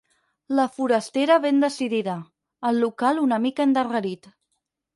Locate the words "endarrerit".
3.71-4.31